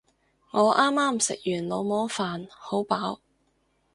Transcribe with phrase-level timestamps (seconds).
[0.49, 3.19] 我啱啱食完老母飯，好飽